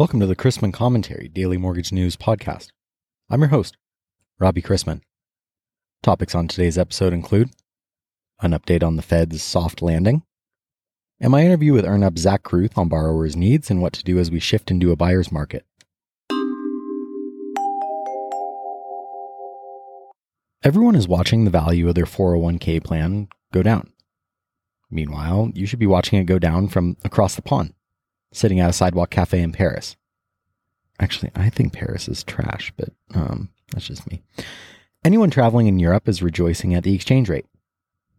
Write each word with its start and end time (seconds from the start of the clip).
Welcome 0.00 0.20
to 0.20 0.26
the 0.26 0.34
Chrisman 0.34 0.72
Commentary 0.72 1.28
Daily 1.28 1.58
Mortgage 1.58 1.92
News 1.92 2.16
Podcast. 2.16 2.68
I'm 3.28 3.40
your 3.40 3.50
host, 3.50 3.76
Robbie 4.38 4.62
Chrisman. 4.62 5.02
Topics 6.02 6.34
on 6.34 6.48
today's 6.48 6.78
episode 6.78 7.12
include 7.12 7.50
an 8.40 8.52
update 8.52 8.82
on 8.82 8.96
the 8.96 9.02
Fed's 9.02 9.42
soft 9.42 9.82
landing, 9.82 10.22
and 11.20 11.30
my 11.30 11.44
interview 11.44 11.74
with 11.74 11.84
EarnUp 11.84 12.18
Zach 12.18 12.44
Kruth 12.44 12.78
on 12.78 12.88
borrowers' 12.88 13.36
needs 13.36 13.70
and 13.70 13.82
what 13.82 13.92
to 13.92 14.02
do 14.02 14.18
as 14.18 14.30
we 14.30 14.40
shift 14.40 14.70
into 14.70 14.90
a 14.90 14.96
buyer's 14.96 15.30
market. 15.30 15.66
Everyone 20.64 20.96
is 20.96 21.08
watching 21.08 21.44
the 21.44 21.50
value 21.50 21.90
of 21.90 21.94
their 21.94 22.06
401k 22.06 22.82
plan 22.82 23.28
go 23.52 23.62
down. 23.62 23.92
Meanwhile, 24.90 25.50
you 25.54 25.66
should 25.66 25.78
be 25.78 25.86
watching 25.86 26.18
it 26.18 26.24
go 26.24 26.38
down 26.38 26.68
from 26.68 26.96
across 27.04 27.34
the 27.34 27.42
pond 27.42 27.74
sitting 28.32 28.60
at 28.60 28.70
a 28.70 28.72
sidewalk 28.72 29.10
cafe 29.10 29.40
in 29.40 29.52
Paris. 29.52 29.96
Actually, 30.98 31.30
I 31.34 31.48
think 31.48 31.72
Paris 31.72 32.08
is 32.08 32.22
trash, 32.22 32.72
but 32.76 32.90
um, 33.14 33.48
that's 33.72 33.86
just 33.86 34.10
me. 34.10 34.22
Anyone 35.04 35.30
traveling 35.30 35.66
in 35.66 35.78
Europe 35.78 36.08
is 36.08 36.22
rejoicing 36.22 36.74
at 36.74 36.84
the 36.84 36.94
exchange 36.94 37.28
rate. 37.28 37.46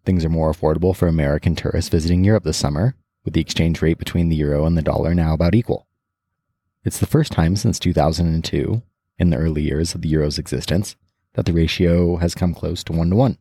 Things 0.04 0.26
are 0.26 0.30
more 0.30 0.52
affordable 0.52 0.96
for 0.96 1.08
American 1.08 1.56
tourists 1.56 1.90
visiting 1.90 2.24
Europe 2.24 2.44
this 2.44 2.58
summer, 2.58 2.96
with 3.24 3.36
the 3.36 3.42
exchange 3.42 3.82
rate 3.82 4.00
between 4.00 4.30
the 4.30 4.36
euro 4.36 4.66
and 4.66 4.78
the 4.78 4.82
dollar 4.82 5.14
now 5.14 5.34
about 5.34 5.54
equal. 5.54 5.88
It's 6.84 6.98
the 6.98 7.06
first 7.06 7.32
time 7.32 7.56
since 7.56 7.78
2002, 7.78 8.82
in 9.20 9.30
the 9.30 9.38
early 9.38 9.62
years 9.62 9.94
of 9.94 10.02
the 10.02 10.09
euro's 10.09 10.40
existence, 10.40 10.96
that 11.34 11.46
the 11.46 11.54
ratio 11.54 12.18
has 12.18 12.34
come 12.34 12.56
close 12.56 12.84
to 12.86 12.94
one 12.94 13.12
to 13.12 13.16
one. 13.16 13.38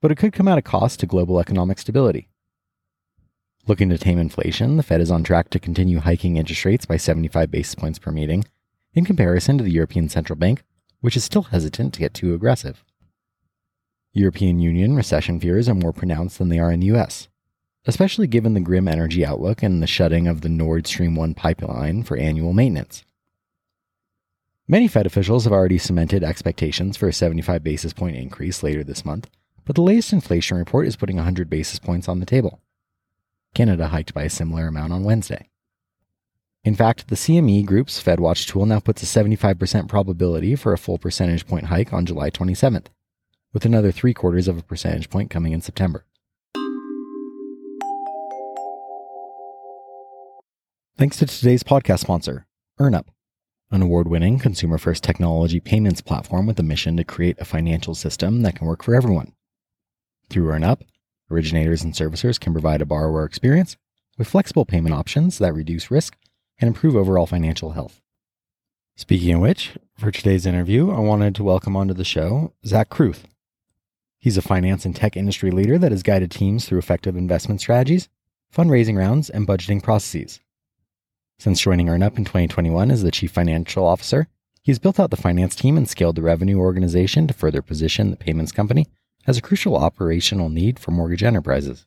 But 0.00 0.10
it 0.10 0.16
could 0.16 0.32
come 0.32 0.48
at 0.48 0.58
a 0.58 0.62
cost 0.62 1.00
to 1.00 1.06
global 1.06 1.38
economic 1.38 1.78
stability. 1.78 2.28
Looking 3.68 3.88
to 3.88 3.98
tame 3.98 4.20
inflation, 4.20 4.76
the 4.76 4.84
Fed 4.84 5.00
is 5.00 5.10
on 5.10 5.24
track 5.24 5.50
to 5.50 5.58
continue 5.58 5.98
hiking 5.98 6.36
interest 6.36 6.64
rates 6.64 6.86
by 6.86 6.96
75 6.98 7.50
basis 7.50 7.74
points 7.74 7.98
per 7.98 8.12
meeting, 8.12 8.44
in 8.94 9.04
comparison 9.04 9.58
to 9.58 9.64
the 9.64 9.72
European 9.72 10.08
Central 10.08 10.38
Bank, 10.38 10.62
which 11.00 11.16
is 11.16 11.24
still 11.24 11.42
hesitant 11.42 11.92
to 11.94 11.98
get 11.98 12.14
too 12.14 12.32
aggressive. 12.32 12.84
European 14.12 14.60
Union 14.60 14.94
recession 14.94 15.40
fears 15.40 15.68
are 15.68 15.74
more 15.74 15.92
pronounced 15.92 16.38
than 16.38 16.48
they 16.48 16.60
are 16.60 16.70
in 16.70 16.78
the 16.78 16.92
US, 16.94 17.26
especially 17.86 18.28
given 18.28 18.54
the 18.54 18.60
grim 18.60 18.86
energy 18.86 19.26
outlook 19.26 19.64
and 19.64 19.82
the 19.82 19.88
shutting 19.88 20.28
of 20.28 20.42
the 20.42 20.48
Nord 20.48 20.86
Stream 20.86 21.16
1 21.16 21.34
pipeline 21.34 22.04
for 22.04 22.16
annual 22.16 22.52
maintenance. 22.52 23.04
Many 24.68 24.86
Fed 24.86 25.06
officials 25.06 25.42
have 25.42 25.52
already 25.52 25.78
cemented 25.78 26.22
expectations 26.22 26.96
for 26.96 27.08
a 27.08 27.12
75 27.12 27.64
basis 27.64 27.92
point 27.92 28.16
increase 28.16 28.62
later 28.62 28.84
this 28.84 29.04
month, 29.04 29.28
but 29.64 29.74
the 29.74 29.82
latest 29.82 30.12
inflation 30.12 30.56
report 30.56 30.86
is 30.86 30.94
putting 30.94 31.16
100 31.16 31.50
basis 31.50 31.80
points 31.80 32.08
on 32.08 32.20
the 32.20 32.26
table. 32.26 32.60
Canada 33.56 33.88
hiked 33.88 34.12
by 34.12 34.24
a 34.24 34.30
similar 34.30 34.68
amount 34.68 34.92
on 34.92 35.02
Wednesday. 35.02 35.48
In 36.62 36.74
fact, 36.74 37.08
the 37.08 37.16
CME 37.16 37.64
Group's 37.64 38.02
FedWatch 38.02 38.46
tool 38.46 38.66
now 38.66 38.80
puts 38.80 39.02
a 39.02 39.06
75% 39.06 39.88
probability 39.88 40.54
for 40.54 40.74
a 40.74 40.78
full 40.78 40.98
percentage 40.98 41.46
point 41.46 41.66
hike 41.66 41.90
on 41.90 42.04
July 42.04 42.28
27th, 42.28 42.88
with 43.54 43.64
another 43.64 43.90
three 43.90 44.12
quarters 44.12 44.46
of 44.46 44.58
a 44.58 44.62
percentage 44.62 45.08
point 45.08 45.30
coming 45.30 45.52
in 45.52 45.62
September. 45.62 46.04
Thanks 50.98 51.16
to 51.16 51.26
today's 51.26 51.62
podcast 51.62 52.00
sponsor, 52.00 52.46
EarnUp, 52.78 53.06
an 53.70 53.80
award 53.80 54.06
winning 54.06 54.38
consumer 54.38 54.76
first 54.76 55.02
technology 55.02 55.60
payments 55.60 56.02
platform 56.02 56.46
with 56.46 56.58
a 56.60 56.62
mission 56.62 56.98
to 56.98 57.04
create 57.04 57.40
a 57.40 57.46
financial 57.46 57.94
system 57.94 58.42
that 58.42 58.56
can 58.56 58.66
work 58.66 58.82
for 58.82 58.94
everyone. 58.94 59.32
Through 60.28 60.48
EarnUp, 60.48 60.82
Originators 61.30 61.82
and 61.82 61.92
servicers 61.92 62.38
can 62.38 62.52
provide 62.52 62.80
a 62.80 62.86
borrower 62.86 63.24
experience 63.24 63.76
with 64.16 64.28
flexible 64.28 64.64
payment 64.64 64.94
options 64.94 65.38
that 65.38 65.52
reduce 65.52 65.90
risk 65.90 66.16
and 66.58 66.68
improve 66.68 66.94
overall 66.94 67.26
financial 67.26 67.72
health. 67.72 68.00
Speaking 68.94 69.34
of 69.34 69.40
which, 69.40 69.76
for 69.98 70.10
today's 70.10 70.46
interview, 70.46 70.90
I 70.90 71.00
wanted 71.00 71.34
to 71.34 71.44
welcome 71.44 71.76
onto 71.76 71.94
the 71.94 72.04
show 72.04 72.52
Zach 72.64 72.88
Kruth. 72.88 73.24
He's 74.18 74.38
a 74.38 74.42
finance 74.42 74.84
and 74.84 74.94
tech 74.94 75.16
industry 75.16 75.50
leader 75.50 75.78
that 75.78 75.92
has 75.92 76.02
guided 76.02 76.30
teams 76.30 76.64
through 76.64 76.78
effective 76.78 77.16
investment 77.16 77.60
strategies, 77.60 78.08
fundraising 78.54 78.96
rounds, 78.96 79.28
and 79.28 79.46
budgeting 79.46 79.82
processes. 79.82 80.40
Since 81.38 81.60
joining 81.60 81.88
EarnUp 81.88 82.16
in 82.16 82.24
2021 82.24 82.90
as 82.90 83.02
the 83.02 83.10
chief 83.10 83.32
financial 83.32 83.84
officer, 83.84 84.28
he 84.62 84.72
has 84.72 84.78
built 84.78 84.98
out 84.98 85.10
the 85.10 85.16
finance 85.16 85.54
team 85.54 85.76
and 85.76 85.88
scaled 85.88 86.16
the 86.16 86.22
revenue 86.22 86.58
organization 86.58 87.26
to 87.26 87.34
further 87.34 87.62
position 87.62 88.10
the 88.10 88.16
payments 88.16 88.52
company 88.52 88.86
has 89.26 89.36
a 89.36 89.42
crucial 89.42 89.76
operational 89.76 90.48
need 90.48 90.78
for 90.78 90.92
mortgage 90.92 91.24
enterprises. 91.24 91.84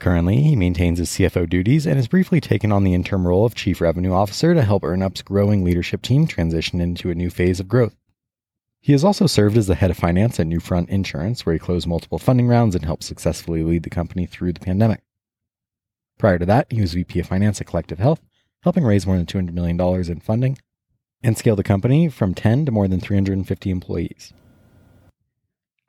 Currently, 0.00 0.42
he 0.42 0.56
maintains 0.56 0.98
his 0.98 1.10
CFO 1.10 1.48
duties 1.48 1.86
and 1.86 1.96
has 1.96 2.08
briefly 2.08 2.40
taken 2.40 2.72
on 2.72 2.82
the 2.82 2.94
interim 2.94 3.26
role 3.26 3.44
of 3.46 3.54
Chief 3.54 3.80
Revenue 3.80 4.12
Officer 4.12 4.54
to 4.54 4.62
help 4.62 4.82
EarnUp's 4.82 5.22
growing 5.22 5.64
leadership 5.64 6.02
team 6.02 6.26
transition 6.26 6.80
into 6.80 7.10
a 7.10 7.14
new 7.14 7.30
phase 7.30 7.60
of 7.60 7.68
growth. 7.68 7.96
He 8.80 8.92
has 8.92 9.04
also 9.04 9.26
served 9.26 9.56
as 9.56 9.68
the 9.68 9.76
head 9.76 9.90
of 9.90 9.96
finance 9.96 10.38
at 10.38 10.46
Newfront 10.46 10.88
Insurance, 10.88 11.46
where 11.46 11.52
he 11.52 11.58
closed 11.58 11.86
multiple 11.86 12.18
funding 12.18 12.48
rounds 12.48 12.74
and 12.74 12.84
helped 12.84 13.04
successfully 13.04 13.62
lead 13.62 13.84
the 13.84 13.90
company 13.90 14.26
through 14.26 14.52
the 14.52 14.60
pandemic. 14.60 15.02
Prior 16.18 16.38
to 16.38 16.46
that, 16.46 16.66
he 16.70 16.80
was 16.80 16.94
VP 16.94 17.20
of 17.20 17.26
Finance 17.26 17.60
at 17.60 17.68
Collective 17.68 17.98
Health, 17.98 18.20
helping 18.62 18.84
raise 18.84 19.06
more 19.06 19.16
than 19.16 19.26
$200 19.26 19.52
million 19.52 19.80
in 20.10 20.20
funding 20.20 20.58
and 21.22 21.38
scale 21.38 21.56
the 21.56 21.62
company 21.62 22.08
from 22.08 22.34
10 22.34 22.66
to 22.66 22.72
more 22.72 22.88
than 22.88 23.00
350 23.00 23.70
employees. 23.70 24.32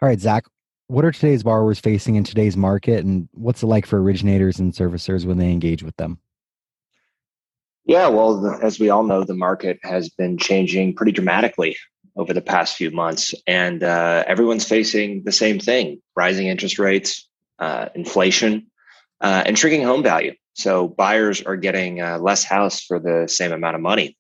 All 0.01 0.07
right, 0.07 0.19
Zach, 0.19 0.46
what 0.89 1.05
are 1.05 1.11
today's 1.11 1.44
borrowers 1.44 1.79
facing 1.79 2.16
in 2.16 2.23
today's 2.23 2.57
market 2.57 3.05
and 3.05 3.29
what's 3.33 3.61
it 3.61 3.67
like 3.67 3.85
for 3.85 4.01
originators 4.01 4.57
and 4.57 4.73
servicers 4.73 5.23
when 5.23 5.38
they 5.38 5.51
engage 5.51 5.83
with 5.83 5.95
them? 5.97 6.17
Yeah 7.85 8.07
well 8.07 8.41
the, 8.41 8.59
as 8.63 8.79
we 8.79 8.89
all 8.89 9.03
know 9.03 9.23
the 9.23 9.35
market 9.35 9.79
has 9.83 10.09
been 10.09 10.38
changing 10.38 10.95
pretty 10.95 11.11
dramatically 11.11 11.77
over 12.17 12.33
the 12.33 12.41
past 12.41 12.75
few 12.75 12.89
months 12.89 13.35
and 13.45 13.83
uh, 13.83 14.23
everyone's 14.25 14.67
facing 14.67 15.23
the 15.23 15.31
same 15.31 15.59
thing 15.59 16.01
rising 16.16 16.47
interest 16.47 16.79
rates 16.79 17.29
uh, 17.59 17.89
inflation 17.94 18.66
uh, 19.21 19.44
and 19.45 19.59
shrinking 19.59 19.83
home 19.83 20.01
value. 20.01 20.33
So 20.53 20.88
buyers 20.88 21.41
are 21.44 21.56
getting 21.56 22.01
uh, 22.01 22.17
less 22.17 22.44
house 22.44 22.81
for 22.81 23.00
the 23.00 23.27
same 23.27 23.51
amount 23.51 23.75
of 23.75 23.81
money. 23.81 24.17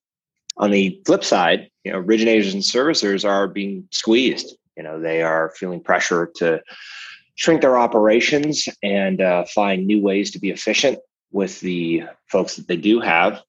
On 0.57 0.69
the 0.69 1.01
flip 1.05 1.23
side 1.23 1.67
you 1.83 1.91
know 1.91 1.97
originators 1.97 2.53
and 2.53 2.61
servicers 2.61 3.27
are 3.27 3.47
being 3.47 3.87
squeezed 3.91 4.55
you 4.79 4.83
know, 4.83 4.97
they 4.97 5.21
are 5.21 5.51
feeling 5.57 5.81
pressure 5.81 6.31
to 6.37 6.61
shrink 7.35 7.59
their 7.59 7.77
operations 7.77 8.69
and 8.81 9.21
uh, 9.21 9.43
find 9.43 9.85
new 9.85 10.01
ways 10.01 10.31
to 10.31 10.39
be 10.39 10.51
efficient 10.51 10.97
with 11.33 11.59
the 11.59 12.03
folks 12.27 12.55
that 12.55 12.69
they 12.69 12.77
do 12.77 13.01
have. 13.01 13.41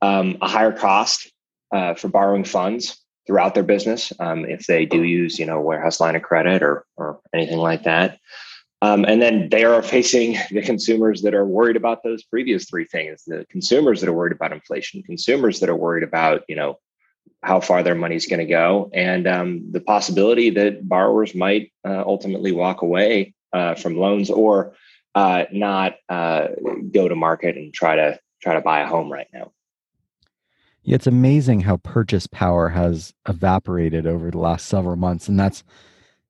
Um, 0.00 0.38
a 0.40 0.46
higher 0.46 0.70
cost 0.70 1.32
uh, 1.74 1.94
for 1.94 2.06
borrowing 2.06 2.44
funds 2.44 2.96
throughout 3.26 3.54
their 3.54 3.64
business 3.64 4.12
um, 4.20 4.44
if 4.44 4.66
they 4.68 4.86
do 4.86 5.02
use, 5.02 5.36
you 5.36 5.46
know, 5.46 5.60
warehouse 5.60 5.98
line 5.98 6.14
of 6.14 6.22
credit 6.22 6.62
or 6.62 6.86
or 6.96 7.18
anything 7.34 7.58
like 7.58 7.82
that. 7.82 8.20
Um, 8.80 9.04
and 9.04 9.20
then 9.20 9.48
they 9.50 9.64
are 9.64 9.82
facing 9.82 10.36
the 10.52 10.62
consumers 10.62 11.22
that 11.22 11.34
are 11.34 11.44
worried 11.44 11.74
about 11.74 12.04
those 12.04 12.22
previous 12.22 12.70
three 12.70 12.84
things: 12.84 13.24
the 13.26 13.44
consumers 13.50 14.00
that 14.00 14.08
are 14.08 14.12
worried 14.12 14.32
about 14.32 14.52
inflation, 14.52 15.02
consumers 15.02 15.58
that 15.58 15.68
are 15.68 15.76
worried 15.76 16.04
about, 16.04 16.42
you 16.48 16.54
know, 16.54 16.78
how 17.42 17.60
far 17.60 17.82
their 17.82 17.94
money 17.94 18.16
is 18.16 18.26
going 18.26 18.40
to 18.40 18.46
go, 18.46 18.90
and 18.92 19.26
um, 19.26 19.70
the 19.70 19.80
possibility 19.80 20.50
that 20.50 20.88
borrowers 20.88 21.34
might 21.34 21.72
uh, 21.86 22.02
ultimately 22.06 22.52
walk 22.52 22.82
away 22.82 23.34
uh, 23.52 23.74
from 23.74 23.96
loans 23.96 24.30
or 24.30 24.74
uh, 25.14 25.44
not 25.52 25.96
uh, 26.08 26.48
go 26.92 27.08
to 27.08 27.14
market 27.14 27.56
and 27.56 27.72
try 27.72 27.96
to 27.96 28.18
try 28.42 28.54
to 28.54 28.60
buy 28.60 28.80
a 28.80 28.86
home 28.86 29.12
right 29.12 29.28
now. 29.32 29.52
Yeah, 30.82 30.94
it's 30.94 31.06
amazing 31.06 31.60
how 31.60 31.78
purchase 31.78 32.26
power 32.26 32.68
has 32.68 33.12
evaporated 33.28 34.06
over 34.06 34.30
the 34.30 34.38
last 34.38 34.66
several 34.66 34.96
months, 34.96 35.28
and 35.28 35.38
that's 35.38 35.64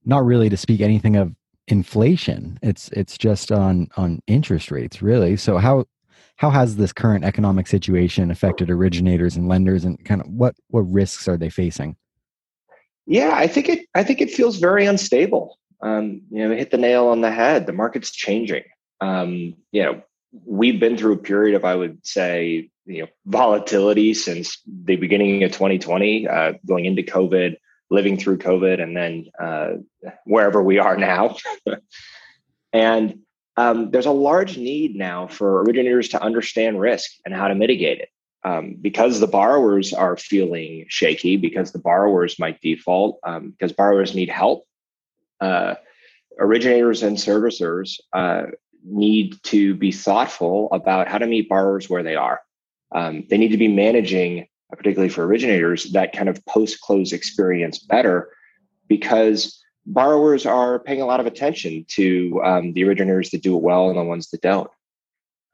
not 0.05 0.25
really 0.25 0.49
to 0.49 0.57
speak 0.57 0.81
anything 0.81 1.17
of 1.17 1.35
inflation. 1.69 2.59
It's 2.63 2.89
it's 2.89 3.19
just 3.19 3.53
on 3.53 3.89
on 3.97 4.21
interest 4.27 4.71
rates, 4.71 5.03
really. 5.03 5.37
So 5.37 5.59
how 5.59 5.85
how 6.39 6.51
has 6.51 6.77
this 6.77 6.93
current 6.93 7.25
economic 7.25 7.67
situation 7.67 8.31
affected 8.31 8.71
originators 8.71 9.37
and 9.37 9.49
lenders 9.49 9.85
and 9.85 10.03
kind 10.05 10.21
of 10.21 10.29
what 10.29 10.55
what 10.69 10.83
risks 10.83 11.29
are 11.29 11.37
they 11.37 11.51
facing? 11.51 11.97
Yeah 13.07 13.33
i 13.35 13.47
think 13.47 13.69
it 13.69 13.87
i 13.95 14.03
think 14.03 14.21
it 14.21 14.31
feels 14.31 14.57
very 14.59 14.87
unstable. 14.87 15.59
Um, 15.81 16.23
you 16.31 16.49
know 16.49 16.55
hit 16.55 16.71
the 16.71 16.79
nail 16.79 17.09
on 17.09 17.21
the 17.21 17.31
head. 17.31 17.67
The 17.67 17.73
market's 17.73 18.11
changing. 18.11 18.65
Um, 19.01 19.55
you 19.73 19.83
know 19.83 20.03
we've 20.45 20.81
been 20.81 20.97
through 20.97 21.15
a 21.15 21.17
period 21.17 21.57
of 21.57 21.65
i 21.65 21.75
would 21.75 22.07
say 22.07 22.69
you 22.85 23.03
know 23.03 23.09
volatility 23.25 24.13
since 24.13 24.61
the 24.85 24.97
beginning 24.97 25.43
of 25.43 25.53
2020 25.53 26.29
uh, 26.29 26.53
going 26.67 26.85
into 26.85 27.03
covid 27.03 27.57
living 27.91 28.19
through 28.19 28.37
covid 28.37 28.83
and 28.83 28.95
then 28.95 29.27
uh, 29.41 29.71
wherever 30.25 30.63
we 30.63 30.79
are 30.79 30.97
now. 30.97 31.37
And 32.73 33.21
um, 33.59 33.91
there's 33.91 34.07
a 34.07 34.13
large 34.13 34.57
need 34.57 34.95
now 34.95 35.27
for 35.27 35.63
originators 35.63 36.09
to 36.11 36.23
understand 36.23 36.81
risk 36.81 37.11
and 37.25 37.35
how 37.35 37.49
to 37.49 37.57
mitigate 37.57 37.99
it. 37.99 38.09
Um, 38.45 38.77
because 38.81 39.19
the 39.19 39.27
borrowers 39.27 39.93
are 39.93 40.17
feeling 40.17 40.87
shaky, 40.89 41.37
because 41.37 41.73
the 41.73 41.81
borrowers 41.81 42.39
might 42.39 42.61
default, 42.61 43.19
um, 43.25 43.51
because 43.51 43.73
borrowers 43.73 44.15
need 44.15 44.29
help, 44.29 44.65
uh, 45.41 45.75
originators 46.39 47.03
and 47.03 47.17
servicers 47.17 47.99
uh, 48.13 48.45
need 48.85 49.35
to 49.43 49.75
be 49.75 49.91
thoughtful 49.91 50.69
about 50.71 51.09
how 51.09 51.19
to 51.19 51.27
meet 51.27 51.49
borrowers 51.49 51.91
where 51.91 52.05
they 52.05 52.15
are. 52.15 52.41
Um, 52.95 53.25
they 53.29 53.39
need 53.39 53.51
to 53.51 53.59
be 53.59 53.67
managing, 53.67 54.47
particularly 54.71 55.09
for 55.09 55.25
originators, 55.25 55.91
that 55.95 56.13
kind 56.13 56.29
of 56.29 56.47
post 56.47 56.81
close 56.81 57.13
experience 57.13 57.81
better 57.81 58.31
because 58.87 59.58
borrowers 59.89 60.45
are 60.47 60.79
paying 60.79 61.01
a 61.01 61.07
lot 61.07 61.19
of 61.19 61.27
attention 61.27 61.85
to 61.89 62.41
um, 62.45 62.73
the 62.75 62.85
originators 62.85 63.31
that 63.31 63.43
do 63.43 63.57
it 63.57 63.63
well 63.63 63.89
and 63.89 63.99
the 63.99 64.05
ones 64.05 64.29
that 64.31 64.43
don't. 64.43 64.71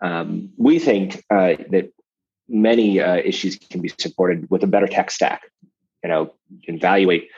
Um, 0.00 0.50
we 0.56 0.78
think 0.78 1.24
uh, 1.30 1.54
that 1.70 1.92
many 2.48 3.00
uh, 3.00 3.16
issues 3.16 3.56
can 3.56 3.80
be 3.80 3.88
supported 3.88 4.50
with 4.50 4.62
a 4.64 4.66
better 4.66 4.86
tech 4.86 5.10
stack. 5.10 5.42
You 6.02 6.10
know, 6.10 6.34
you 6.50 6.60
can 6.64 6.74
evaluate 6.76 7.28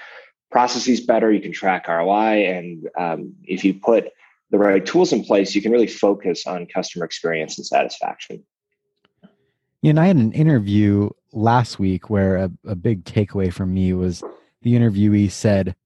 processes 0.51 1.01
better, 1.01 1.31
you 1.31 1.41
can 1.41 1.53
track 1.53 1.87
ROI, 1.87 2.47
and 2.47 2.89
um, 2.99 3.35
if 3.45 3.63
you 3.63 3.75
put 3.75 4.09
the 4.51 4.59
right 4.59 4.85
tools 4.85 5.13
in 5.13 5.23
place, 5.23 5.55
you 5.55 5.63
can 5.63 5.73
really 5.73 5.87
focus 5.87 6.47
on 6.47 6.67
customer 6.67 7.05
experience 7.05 7.59
and 7.59 7.67
satisfaction. 7.67 8.43
You 9.83 9.93
know, 9.93 10.03
I 10.03 10.07
had 10.07 10.17
an 10.17 10.33
interview 10.33 11.11
last 11.33 11.79
week 11.79 12.09
where 12.09 12.37
a, 12.37 12.51
a 12.65 12.75
big 12.75 13.05
takeaway 13.05 13.53
from 13.53 13.75
me 13.75 13.93
was 13.93 14.23
the 14.63 14.73
interviewee 14.73 15.31
said, 15.31 15.77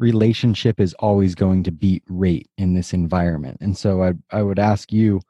relationship 0.00 0.80
is 0.80 0.94
always 0.94 1.34
going 1.34 1.62
to 1.62 1.70
beat 1.70 2.02
rate 2.08 2.48
in 2.56 2.74
this 2.74 2.92
environment. 2.92 3.58
And 3.60 3.76
so 3.76 4.02
I, 4.02 4.14
I 4.32 4.42
would 4.42 4.58
ask 4.58 4.92
you, 4.92 5.20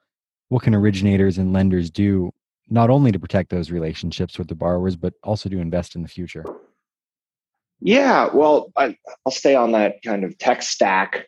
what 0.48 0.62
can 0.62 0.74
originators 0.74 1.38
and 1.38 1.52
lenders 1.52 1.90
do 1.90 2.32
not 2.68 2.88
only 2.88 3.10
to 3.10 3.18
protect 3.18 3.50
those 3.50 3.72
relationships 3.72 4.38
with 4.38 4.46
the 4.48 4.54
borrowers, 4.54 4.94
but 4.94 5.14
also 5.24 5.48
to 5.48 5.58
invest 5.58 5.96
in 5.96 6.02
the 6.02 6.08
future? 6.08 6.44
Yeah, 7.80 8.28
well, 8.32 8.72
I, 8.76 8.96
will 9.24 9.32
stay 9.32 9.56
on 9.56 9.72
that 9.72 10.02
kind 10.04 10.22
of 10.22 10.38
tech 10.38 10.62
stack 10.62 11.26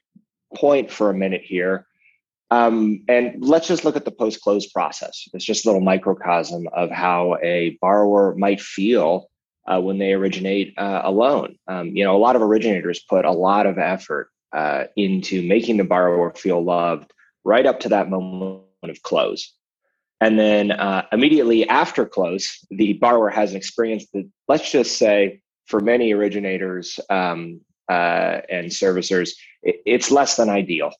point 0.54 0.90
for 0.90 1.10
a 1.10 1.14
minute 1.14 1.42
here. 1.42 1.86
Um, 2.50 3.02
and 3.08 3.42
let's 3.42 3.66
just 3.66 3.84
look 3.84 3.96
at 3.96 4.04
the 4.04 4.10
post 4.12 4.40
close 4.40 4.66
process. 4.70 5.26
It's 5.32 5.44
just 5.44 5.64
a 5.64 5.68
little 5.68 5.80
microcosm 5.80 6.68
of 6.74 6.90
how 6.90 7.38
a 7.42 7.76
borrower 7.80 8.36
might 8.36 8.60
feel 8.60 9.30
uh, 9.66 9.80
when 9.80 9.98
they 9.98 10.12
originate 10.12 10.74
uh, 10.78 11.02
a 11.04 11.10
loan. 11.10 11.56
Um, 11.68 11.88
you 11.88 12.04
know, 12.04 12.16
a 12.16 12.18
lot 12.18 12.36
of 12.36 12.42
originators 12.42 13.00
put 13.00 13.24
a 13.24 13.32
lot 13.32 13.66
of 13.66 13.78
effort 13.78 14.30
uh, 14.52 14.84
into 14.96 15.46
making 15.46 15.76
the 15.76 15.84
borrower 15.84 16.32
feel 16.34 16.62
loved 16.62 17.12
right 17.44 17.66
up 17.66 17.80
to 17.80 17.88
that 17.90 18.10
moment 18.10 18.62
of 18.82 19.02
close. 19.02 19.54
And 20.20 20.38
then 20.38 20.70
uh, 20.70 21.06
immediately 21.10 21.68
after 21.68 22.06
close, 22.06 22.64
the 22.70 22.92
borrower 22.94 23.30
has 23.30 23.50
an 23.50 23.56
experience 23.56 24.06
that, 24.12 24.28
let's 24.46 24.70
just 24.70 24.96
say, 24.96 25.40
for 25.66 25.80
many 25.80 26.12
originators 26.12 27.00
um, 27.10 27.60
uh, 27.88 28.40
and 28.48 28.68
servicers, 28.68 29.30
it, 29.62 29.76
it's 29.86 30.10
less 30.10 30.36
than 30.36 30.48
ideal. 30.48 30.92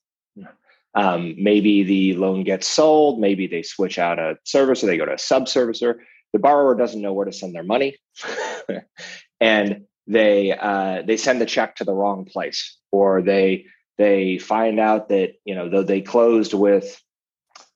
Um, 0.94 1.36
maybe 1.38 1.82
the 1.84 2.14
loan 2.14 2.44
gets 2.44 2.66
sold, 2.66 3.18
maybe 3.18 3.46
they 3.46 3.62
switch 3.62 3.98
out 3.98 4.18
a 4.18 4.36
servicer, 4.46 4.86
they 4.86 4.98
go 4.98 5.06
to 5.06 5.14
a 5.14 5.18
sub 5.18 5.44
servicer 5.44 6.00
the 6.32 6.38
borrower 6.38 6.74
doesn't 6.74 7.02
know 7.02 7.12
where 7.12 7.26
to 7.26 7.32
send 7.32 7.54
their 7.54 7.62
money 7.62 7.96
and 9.40 9.84
they 10.06 10.52
uh, 10.52 11.02
they 11.06 11.16
send 11.16 11.40
the 11.40 11.46
check 11.46 11.76
to 11.76 11.84
the 11.84 11.94
wrong 11.94 12.24
place 12.24 12.76
or 12.90 13.22
they 13.22 13.66
they 13.98 14.38
find 14.38 14.80
out 14.80 15.08
that 15.08 15.34
you 15.44 15.54
know 15.54 15.68
though 15.68 15.82
they 15.82 16.00
closed 16.00 16.54
with 16.54 17.00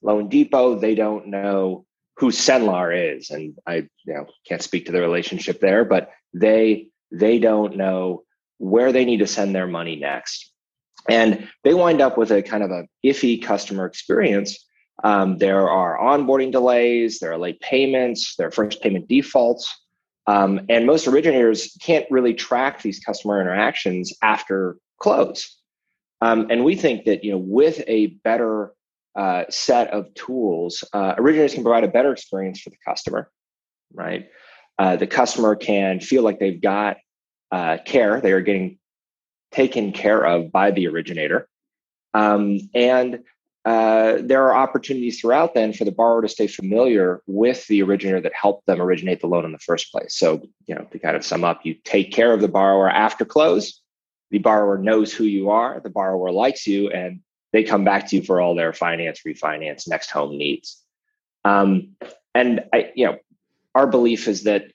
loanDepot 0.03 0.81
they 0.81 0.95
don't 0.95 1.27
know 1.27 1.85
who 2.17 2.31
Cenlar 2.31 3.15
is 3.15 3.29
and 3.29 3.55
i 3.65 3.75
you 3.75 4.13
know 4.13 4.25
can't 4.47 4.61
speak 4.61 4.85
to 4.85 4.91
the 4.91 5.01
relationship 5.01 5.59
there 5.59 5.85
but 5.85 6.09
they 6.33 6.89
they 7.11 7.39
don't 7.39 7.77
know 7.77 8.23
where 8.57 8.91
they 8.91 9.05
need 9.05 9.19
to 9.19 9.27
send 9.27 9.55
their 9.55 9.67
money 9.67 9.95
next. 9.95 10.51
And 11.09 11.47
they 11.63 11.73
wind 11.73 12.01
up 12.01 12.17
with 12.17 12.31
a 12.31 12.41
kind 12.41 12.63
of 12.63 12.71
a 12.71 12.87
iffy 13.05 13.41
customer 13.41 13.85
experience 13.85 14.65
um, 15.03 15.37
there 15.37 15.69
are 15.69 15.97
onboarding 15.99 16.51
delays, 16.51 17.19
there 17.19 17.31
are 17.31 17.37
late 17.37 17.59
payments, 17.61 18.35
there 18.35 18.47
are 18.47 18.51
first 18.51 18.81
payment 18.81 19.07
defaults. 19.07 19.73
Um, 20.25 20.61
and 20.69 20.85
most 20.85 21.07
originators 21.07 21.77
can't 21.81 22.05
really 22.11 22.33
track 22.33 22.81
these 22.81 22.99
customer 22.99 23.39
interactions 23.39 24.13
after 24.21 24.77
close. 24.99 25.57
Um, 26.21 26.47
and 26.49 26.65
we 26.65 26.75
think 26.75 27.05
that 27.05 27.23
you 27.23 27.31
know 27.31 27.37
with 27.37 27.81
a 27.87 28.07
better 28.23 28.73
uh, 29.15 29.43
set 29.49 29.89
of 29.91 30.13
tools, 30.15 30.83
uh, 30.93 31.13
originators 31.17 31.53
can 31.53 31.63
provide 31.63 31.83
a 31.83 31.87
better 31.87 32.11
experience 32.11 32.59
for 32.59 32.71
the 32.71 32.77
customer. 32.85 33.29
Right, 33.93 34.27
uh, 34.79 34.95
the 34.97 35.07
customer 35.07 35.55
can 35.55 35.99
feel 35.99 36.23
like 36.23 36.39
they've 36.39 36.61
got 36.61 36.97
uh, 37.51 37.77
care; 37.85 38.19
they 38.19 38.31
are 38.31 38.41
getting 38.41 38.79
taken 39.51 39.91
care 39.91 40.25
of 40.25 40.51
by 40.51 40.71
the 40.71 40.87
originator, 40.87 41.47
um, 42.13 42.59
and 42.73 43.19
uh, 43.65 44.19
there 44.21 44.43
are 44.43 44.55
opportunities 44.55 45.19
throughout 45.19 45.53
then 45.53 45.73
for 45.73 45.83
the 45.83 45.91
borrower 45.91 46.21
to 46.21 46.29
stay 46.29 46.47
familiar 46.47 47.21
with 47.27 47.67
the 47.67 47.81
originator 47.81 48.21
that 48.21 48.33
helped 48.33 48.65
them 48.65 48.81
originate 48.81 49.19
the 49.19 49.27
loan 49.27 49.43
in 49.43 49.51
the 49.51 49.59
first 49.59 49.91
place. 49.91 50.15
So, 50.17 50.41
you 50.67 50.75
know, 50.75 50.85
to 50.91 50.99
kind 50.99 51.17
of 51.17 51.25
sum 51.25 51.43
up, 51.43 51.65
you 51.65 51.75
take 51.83 52.11
care 52.11 52.31
of 52.31 52.39
the 52.39 52.47
borrower 52.47 52.89
after 52.89 53.25
close. 53.25 53.81
The 54.31 54.39
borrower 54.39 54.77
knows 54.77 55.13
who 55.13 55.25
you 55.25 55.49
are, 55.49 55.79
the 55.79 55.89
borrower 55.89 56.31
likes 56.31 56.65
you, 56.65 56.89
and 56.89 57.19
they 57.53 57.63
come 57.63 57.83
back 57.83 58.07
to 58.07 58.17
you 58.17 58.23
for 58.23 58.39
all 58.39 58.55
their 58.55 58.73
finance, 58.73 59.21
refinance, 59.27 59.87
next 59.87 60.11
home 60.11 60.37
needs. 60.37 60.81
Um, 61.43 61.95
and 62.35 62.63
I, 62.73 62.91
you 62.95 63.05
know, 63.05 63.17
our 63.73 63.87
belief 63.87 64.27
is 64.27 64.43
that 64.43 64.65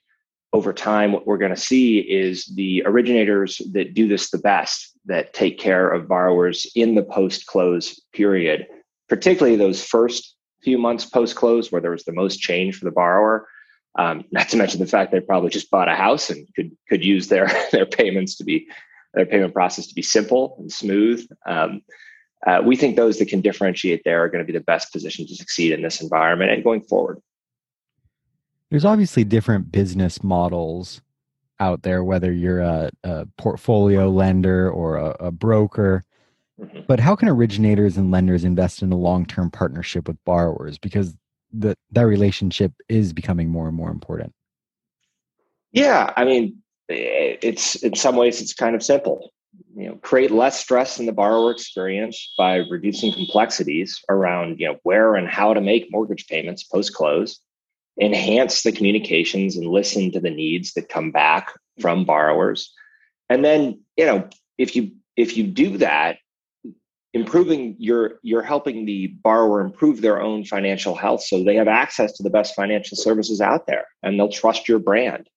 over 0.53 0.71
time, 0.71 1.11
what 1.11 1.25
we're 1.25 1.37
going 1.37 1.53
to 1.53 1.59
see 1.59 1.99
is 1.99 2.45
the 2.45 2.83
originators 2.85 3.59
that 3.71 3.93
do 3.93 4.07
this 4.07 4.29
the 4.29 4.37
best, 4.37 4.92
that 5.05 5.33
take 5.33 5.59
care 5.59 5.89
of 5.89 6.07
borrowers 6.07 6.65
in 6.75 6.95
the 6.95 7.03
post 7.03 7.45
close 7.45 7.99
period, 8.13 8.65
particularly 9.09 9.57
those 9.57 9.83
first 9.83 10.35
few 10.63 10.77
months 10.77 11.05
post 11.05 11.35
close 11.35 11.71
where 11.71 11.81
there 11.81 11.91
was 11.91 12.05
the 12.05 12.13
most 12.13 12.39
change 12.39 12.77
for 12.77 12.85
the 12.85 12.91
borrower. 12.91 13.47
Um, 13.99 14.23
not 14.31 14.49
to 14.49 14.57
mention 14.57 14.79
the 14.79 14.87
fact 14.87 15.11
they 15.11 15.19
probably 15.19 15.49
just 15.49 15.69
bought 15.69 15.89
a 15.89 15.95
house 15.95 16.29
and 16.29 16.47
could 16.55 16.71
could 16.89 17.03
use 17.03 17.27
their 17.27 17.47
their 17.71 17.85
payments 17.85 18.35
to 18.37 18.43
be 18.43 18.67
their 19.13 19.25
payment 19.25 19.53
process 19.53 19.87
to 19.87 19.95
be 19.95 20.01
simple 20.01 20.55
and 20.59 20.71
smooth. 20.71 21.27
Um, 21.45 21.81
uh, 22.45 22.61
we 22.65 22.75
think 22.75 22.95
those 22.95 23.19
that 23.19 23.27
can 23.27 23.41
differentiate 23.41 24.01
there 24.03 24.23
are 24.23 24.29
going 24.29 24.43
to 24.43 24.51
be 24.51 24.57
the 24.57 24.63
best 24.63 24.91
position 24.91 25.25
to 25.27 25.35
succeed 25.35 25.71
in 25.71 25.81
this 25.81 26.01
environment 26.01 26.51
and 26.51 26.63
going 26.63 26.81
forward. 26.81 27.19
There's 28.69 28.85
obviously 28.85 29.23
different 29.23 29.71
business 29.71 30.23
models 30.23 31.01
out 31.63 31.83
there, 31.83 32.03
whether 32.03 32.31
you're 32.31 32.59
a, 32.59 32.91
a 33.03 33.25
portfolio 33.37 34.09
lender 34.09 34.69
or 34.69 34.97
a, 34.97 35.27
a 35.27 35.31
broker. 35.31 36.03
Mm-hmm. 36.59 36.81
But 36.87 36.99
how 36.99 37.15
can 37.15 37.29
originators 37.29 37.97
and 37.97 38.11
lenders 38.11 38.43
invest 38.43 38.81
in 38.81 38.91
a 38.91 38.97
long 38.97 39.25
term 39.25 39.49
partnership 39.49 40.07
with 40.07 40.17
borrowers? 40.25 40.77
Because 40.77 41.15
the, 41.51 41.75
that 41.91 42.05
relationship 42.05 42.73
is 42.89 43.13
becoming 43.13 43.49
more 43.49 43.67
and 43.67 43.75
more 43.75 43.89
important. 43.89 44.33
Yeah, 45.71 46.13
I 46.15 46.25
mean, 46.25 46.57
it's 46.89 47.75
in 47.75 47.95
some 47.95 48.15
ways 48.15 48.41
it's 48.41 48.53
kind 48.53 48.75
of 48.75 48.83
simple. 48.83 49.31
You 49.75 49.89
know, 49.89 49.95
create 49.95 50.31
less 50.31 50.59
stress 50.59 50.99
in 50.99 51.05
the 51.05 51.11
borrower 51.11 51.51
experience 51.51 52.33
by 52.37 52.57
reducing 52.57 53.13
complexities 53.13 53.99
around 54.09 54.59
you 54.59 54.67
know 54.67 54.77
where 54.83 55.15
and 55.15 55.27
how 55.27 55.53
to 55.53 55.61
make 55.61 55.87
mortgage 55.91 56.27
payments 56.27 56.63
post 56.63 56.93
close. 56.93 57.39
Enhance 58.01 58.63
the 58.63 58.71
communications 58.71 59.55
and 59.55 59.67
listen 59.67 60.11
to 60.11 60.19
the 60.19 60.29
needs 60.29 60.73
that 60.73 60.89
come 60.89 61.11
back 61.11 61.53
from 61.79 62.05
borrowers, 62.05 62.73
and 63.29 63.45
then 63.45 63.81
you 63.97 64.05
know 64.05 64.27
if 64.57 64.75
you 64.75 64.91
if 65.15 65.37
you 65.37 65.45
do 65.45 65.77
that 65.77 66.17
improving 67.13 67.75
your 67.77 68.19
you're 68.23 68.41
helping 68.41 68.85
the 68.85 69.07
borrower 69.07 69.61
improve 69.61 70.01
their 70.01 70.19
own 70.19 70.43
financial 70.43 70.95
health 70.95 71.21
so 71.21 71.43
they 71.43 71.55
have 71.55 71.67
access 71.67 72.13
to 72.13 72.23
the 72.23 72.29
best 72.31 72.55
financial 72.55 72.97
services 72.97 73.39
out 73.39 73.67
there 73.67 73.85
and 74.01 74.17
they'll 74.17 74.29
trust 74.29 74.67
your 74.67 74.79
brand. 74.79 75.29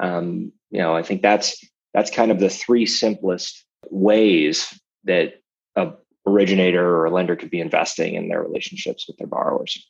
Um, 0.00 0.52
you 0.72 0.78
know 0.80 0.96
i 0.96 1.02
think 1.02 1.22
that's 1.22 1.62
that's 1.94 2.10
kind 2.10 2.32
of 2.32 2.40
the 2.40 2.48
three 2.48 2.86
simplest 2.86 3.64
ways 3.90 4.72
that 5.04 5.34
a 5.76 5.92
originator 6.26 6.84
or 6.84 7.04
a 7.04 7.10
lender 7.10 7.36
could 7.36 7.50
be 7.50 7.60
investing 7.60 8.14
in 8.14 8.28
their 8.28 8.42
relationships 8.42 9.06
with 9.06 9.18
their 9.18 9.26
borrowers 9.26 9.86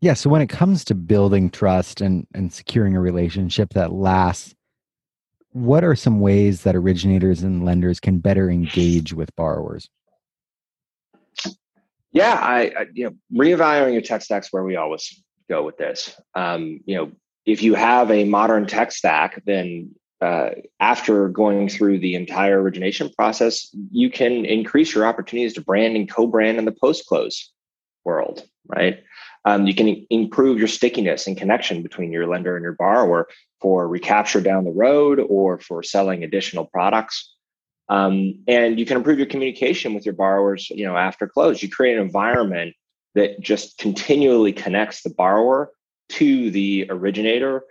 yeah 0.00 0.14
so 0.14 0.30
when 0.30 0.42
it 0.42 0.48
comes 0.48 0.84
to 0.84 0.94
building 0.94 1.50
trust 1.50 2.00
and 2.00 2.26
and 2.34 2.52
securing 2.52 2.96
a 2.96 3.00
relationship 3.00 3.72
that 3.74 3.92
lasts 3.92 4.54
what 5.50 5.84
are 5.84 5.94
some 5.94 6.18
ways 6.20 6.62
that 6.62 6.74
originators 6.74 7.42
and 7.42 7.64
lenders 7.64 8.00
can 8.00 8.18
better 8.18 8.50
engage 8.50 9.12
with 9.12 9.34
borrowers 9.36 9.88
yeah, 12.14 12.38
I, 12.40 12.60
I 12.78 12.86
you 12.94 13.04
know 13.04 13.42
reevaluating 13.44 13.92
your 13.92 14.00
tech 14.00 14.22
stack's 14.22 14.52
where 14.52 14.62
we 14.62 14.76
always 14.76 15.22
go 15.50 15.64
with 15.64 15.76
this. 15.76 16.18
Um, 16.34 16.80
you 16.86 16.96
know, 16.96 17.12
if 17.44 17.62
you 17.62 17.74
have 17.74 18.10
a 18.10 18.24
modern 18.24 18.66
tech 18.66 18.92
stack, 18.92 19.42
then 19.44 19.90
uh, 20.20 20.50
after 20.78 21.28
going 21.28 21.68
through 21.68 21.98
the 21.98 22.14
entire 22.14 22.62
origination 22.62 23.10
process, 23.10 23.68
you 23.90 24.10
can 24.10 24.44
increase 24.44 24.94
your 24.94 25.06
opportunities 25.06 25.54
to 25.54 25.60
brand 25.60 25.96
and 25.96 26.08
co-brand 26.08 26.56
in 26.56 26.64
the 26.64 26.72
post-close 26.72 27.52
world, 28.04 28.46
right? 28.68 29.02
Um, 29.44 29.66
you 29.66 29.74
can 29.74 30.06
improve 30.10 30.58
your 30.58 30.68
stickiness 30.68 31.26
and 31.26 31.36
connection 31.36 31.82
between 31.82 32.12
your 32.12 32.26
lender 32.26 32.56
and 32.56 32.62
your 32.62 32.72
borrower 32.72 33.28
for 33.60 33.86
recapture 33.86 34.40
down 34.40 34.64
the 34.64 34.70
road 34.70 35.20
or 35.28 35.58
for 35.58 35.82
selling 35.82 36.24
additional 36.24 36.64
products. 36.64 37.34
Um, 37.88 38.42
and 38.48 38.78
you 38.78 38.86
can 38.86 38.96
improve 38.96 39.18
your 39.18 39.26
communication 39.26 39.92
with 39.92 40.06
your 40.06 40.14
borrowers 40.14 40.70
you 40.70 40.86
know 40.86 40.96
after 40.96 41.28
close 41.28 41.62
you 41.62 41.68
create 41.68 41.98
an 41.98 42.02
environment 42.02 42.74
that 43.14 43.38
just 43.40 43.76
continually 43.76 44.54
connects 44.54 45.02
the 45.02 45.10
borrower 45.10 45.70
to 46.08 46.50
the 46.50 46.86
originator 46.88 47.64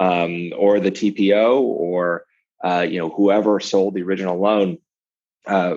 um, 0.00 0.52
or 0.56 0.80
the 0.80 0.90
TPO 0.90 1.60
or 1.60 2.24
uh, 2.62 2.86
you 2.88 2.98
know 2.98 3.10
whoever 3.10 3.60
sold 3.60 3.94
the 3.94 4.02
original 4.02 4.38
loan 4.38 4.78
uh, 5.46 5.76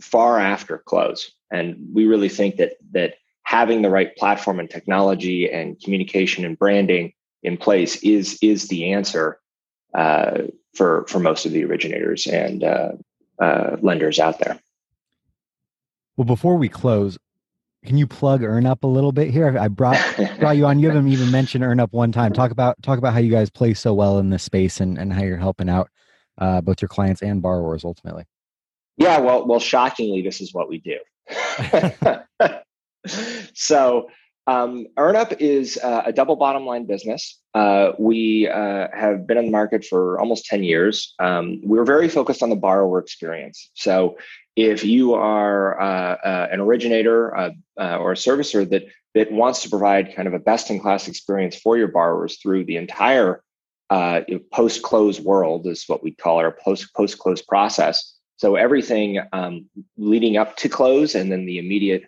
far 0.00 0.38
after 0.38 0.78
close. 0.78 1.30
And 1.50 1.76
we 1.92 2.06
really 2.06 2.28
think 2.28 2.56
that 2.56 2.72
that 2.92 3.14
having 3.46 3.80
the 3.80 3.90
right 3.90 4.14
platform 4.16 4.58
and 4.58 4.68
technology 4.68 5.48
and 5.48 5.80
communication 5.80 6.44
and 6.44 6.58
branding 6.58 7.12
in 7.44 7.56
place 7.56 7.96
is 8.02 8.38
is 8.42 8.66
the 8.68 8.92
answer 8.92 9.38
uh, 9.94 10.42
for 10.74 11.06
for 11.08 11.20
most 11.20 11.46
of 11.46 11.52
the 11.52 11.64
originators 11.64 12.26
and 12.26 12.64
uh, 12.64 12.92
uh, 13.38 13.76
lenders 13.80 14.18
out 14.18 14.40
there. 14.40 14.58
Well, 16.16 16.24
before 16.24 16.56
we 16.56 16.68
close, 16.68 17.18
can 17.84 17.96
you 17.96 18.08
plug 18.08 18.40
EarnUp 18.40 18.82
a 18.82 18.88
little 18.88 19.12
bit 19.12 19.30
here? 19.30 19.56
I 19.56 19.68
brought 19.68 20.02
brought 20.40 20.56
you 20.56 20.66
on. 20.66 20.80
You 20.80 20.88
haven't 20.88 21.08
even 21.08 21.30
mentioned 21.30 21.62
EarnUp 21.62 21.92
one 21.92 22.10
time. 22.10 22.32
Talk 22.32 22.50
about 22.50 22.82
talk 22.82 22.98
about 22.98 23.12
how 23.12 23.20
you 23.20 23.30
guys 23.30 23.48
play 23.48 23.74
so 23.74 23.94
well 23.94 24.18
in 24.18 24.30
this 24.30 24.42
space 24.42 24.80
and, 24.80 24.98
and 24.98 25.12
how 25.12 25.22
you're 25.22 25.36
helping 25.36 25.68
out 25.68 25.88
uh, 26.38 26.60
both 26.62 26.82
your 26.82 26.88
clients 26.88 27.22
and 27.22 27.40
borrowers 27.40 27.84
ultimately. 27.84 28.24
Yeah, 28.96 29.18
well, 29.18 29.46
well, 29.46 29.60
shockingly, 29.60 30.22
this 30.22 30.40
is 30.40 30.52
what 30.52 30.68
we 30.68 30.78
do. 30.78 30.98
so, 33.54 34.08
um, 34.48 34.86
EarnUp 34.96 35.40
is 35.40 35.76
uh, 35.82 36.02
a 36.06 36.12
double 36.12 36.36
bottom 36.36 36.64
line 36.64 36.86
business. 36.86 37.40
Uh, 37.54 37.92
we 37.98 38.48
uh, 38.48 38.86
have 38.94 39.26
been 39.26 39.38
in 39.38 39.46
the 39.46 39.50
market 39.50 39.84
for 39.84 40.20
almost 40.20 40.46
10 40.46 40.62
years. 40.62 41.14
Um, 41.18 41.60
we're 41.64 41.84
very 41.84 42.08
focused 42.08 42.42
on 42.42 42.50
the 42.50 42.56
borrower 42.56 43.00
experience. 43.00 43.70
So, 43.74 44.18
if 44.54 44.84
you 44.84 45.12
are 45.14 45.78
uh, 45.78 46.14
uh, 46.14 46.48
an 46.50 46.60
originator 46.60 47.36
uh, 47.36 47.50
or 47.76 48.12
a 48.12 48.14
servicer 48.14 48.68
that 48.70 48.84
that 49.14 49.30
wants 49.32 49.62
to 49.62 49.70
provide 49.70 50.14
kind 50.14 50.28
of 50.28 50.34
a 50.34 50.38
best 50.38 50.70
in 50.70 50.80
class 50.80 51.08
experience 51.08 51.56
for 51.56 51.76
your 51.76 51.88
borrowers 51.88 52.38
through 52.40 52.64
the 52.64 52.76
entire 52.76 53.42
post 54.52 54.82
close 54.82 55.20
world, 55.20 55.66
is 55.66 55.84
what 55.86 56.02
we 56.02 56.10
call 56.10 56.38
our 56.38 56.52
post 56.52 56.94
post 56.94 57.18
close 57.18 57.42
process. 57.42 58.14
So 58.36 58.56
everything 58.56 59.20
um, 59.32 59.66
leading 59.96 60.36
up 60.36 60.56
to 60.58 60.68
close 60.68 61.14
and 61.14 61.32
then 61.32 61.46
the 61.46 61.58
immediate 61.58 62.04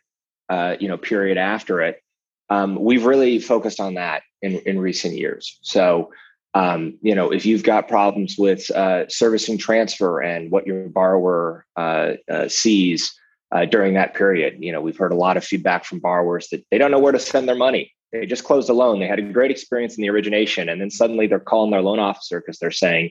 uh, 0.48 0.76
you 0.80 0.88
know 0.88 0.96
period 0.96 1.38
after 1.38 1.80
it, 1.80 2.02
um, 2.50 2.76
we've 2.80 3.04
really 3.04 3.38
focused 3.38 3.80
on 3.80 3.94
that 3.94 4.22
in 4.42 4.56
in 4.66 4.78
recent 4.78 5.14
years. 5.14 5.58
So 5.62 6.10
um, 6.54 6.98
you 7.02 7.14
know 7.14 7.30
if 7.30 7.46
you've 7.46 7.62
got 7.62 7.88
problems 7.88 8.36
with 8.38 8.70
uh, 8.70 9.08
servicing 9.08 9.58
transfer 9.58 10.20
and 10.20 10.50
what 10.50 10.66
your 10.66 10.88
borrower 10.88 11.66
uh, 11.76 12.14
uh, 12.30 12.48
sees 12.48 13.12
uh, 13.54 13.64
during 13.64 13.94
that 13.94 14.14
period, 14.14 14.56
you 14.60 14.72
know 14.72 14.80
we've 14.80 14.96
heard 14.96 15.12
a 15.12 15.16
lot 15.16 15.36
of 15.36 15.44
feedback 15.44 15.84
from 15.84 16.00
borrowers 16.00 16.48
that 16.50 16.64
they 16.70 16.78
don't 16.78 16.90
know 16.90 16.98
where 16.98 17.12
to 17.12 17.18
spend 17.18 17.48
their 17.48 17.56
money. 17.56 17.92
They 18.12 18.24
just 18.24 18.44
closed 18.44 18.70
a 18.70 18.72
loan. 18.72 19.00
They 19.00 19.06
had 19.06 19.18
a 19.18 19.22
great 19.22 19.50
experience 19.50 19.96
in 19.98 20.02
the 20.02 20.08
origination, 20.08 20.68
and 20.70 20.80
then 20.80 20.90
suddenly 20.90 21.26
they're 21.26 21.40
calling 21.40 21.70
their 21.70 21.82
loan 21.82 21.98
officer 21.98 22.40
because 22.40 22.58
they're 22.58 22.70
saying, 22.70 23.10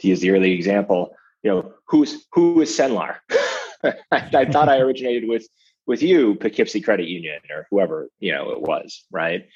to 0.00 0.08
use 0.08 0.20
the 0.20 0.30
early 0.30 0.52
example, 0.52 1.14
you 1.42 1.50
know, 1.50 1.72
who's 1.86 2.26
who 2.32 2.60
is 2.60 2.76
Cenlar? 2.76 3.16
I, 3.84 3.94
I, 4.10 4.44
thought 4.46 4.68
I 4.68 4.78
originated 4.78 5.28
with 5.28 5.46
with 5.86 6.02
you, 6.02 6.34
Poughkeepsie 6.36 6.80
Credit 6.80 7.08
Union, 7.08 7.40
or 7.50 7.66
whoever 7.70 8.08
you 8.18 8.32
know 8.32 8.50
it 8.50 8.60
was, 8.60 9.04
right? 9.10 9.48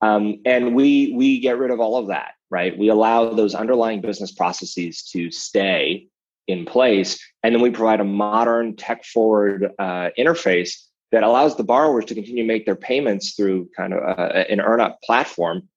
Um, 0.00 0.40
and 0.44 0.74
we 0.74 1.12
we 1.14 1.40
get 1.40 1.58
rid 1.58 1.70
of 1.70 1.80
all 1.80 1.96
of 1.96 2.08
that, 2.08 2.32
right? 2.50 2.76
We 2.76 2.88
allow 2.88 3.32
those 3.32 3.54
underlying 3.54 4.00
business 4.00 4.32
processes 4.32 5.02
to 5.12 5.30
stay 5.30 6.08
in 6.46 6.64
place, 6.64 7.18
and 7.42 7.54
then 7.54 7.62
we 7.62 7.70
provide 7.70 8.00
a 8.00 8.04
modern, 8.04 8.76
tech 8.76 9.04
forward 9.04 9.70
uh, 9.78 10.10
interface 10.18 10.86
that 11.12 11.22
allows 11.22 11.56
the 11.56 11.64
borrowers 11.64 12.06
to 12.06 12.14
continue 12.14 12.42
to 12.42 12.48
make 12.48 12.64
their 12.64 12.76
payments 12.76 13.34
through 13.34 13.68
kind 13.76 13.92
of 13.92 14.18
uh, 14.18 14.44
an 14.48 14.58
EarnUp 14.58 14.96
platform, 15.04 15.68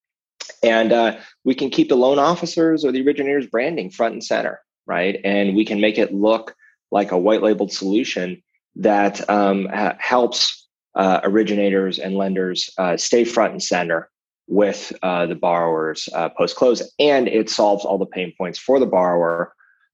and 0.63 0.91
uh, 0.91 1.17
we 1.43 1.53
can 1.53 1.69
keep 1.69 1.89
the 1.89 1.97
loan 1.97 2.19
officers 2.19 2.85
or 2.85 2.91
the 2.91 3.05
originators 3.05 3.47
branding 3.47 3.89
front 3.89 4.13
and 4.13 4.23
center 4.23 4.61
right? 4.85 5.19
And 5.23 5.55
we 5.55 5.65
can 5.65 5.81
make 5.81 5.97
it 5.97 6.13
look 6.13 6.55
like 6.91 7.11
a 7.11 7.17
white 7.17 7.41
labeled 7.41 7.71
solution 7.71 8.41
that 8.77 9.27
um, 9.29 9.67
ha- 9.67 9.95
helps 9.99 10.67
uh, 10.95 11.19
originators 11.23 11.99
and 11.99 12.15
lenders 12.15 12.69
uh, 12.77 12.97
stay 12.97 13.25
front 13.25 13.51
and 13.51 13.63
center 13.63 14.09
with 14.47 14.93
uh, 15.01 15.25
the 15.25 15.35
borrowers 15.35 16.07
uh, 16.13 16.29
post 16.29 16.55
close, 16.55 16.81
and 16.99 17.27
it 17.27 17.49
solves 17.49 17.83
all 17.83 17.97
the 17.97 18.05
pain 18.05 18.33
points 18.37 18.59
for 18.59 18.79
the 18.79 18.85
borrower. 18.85 19.53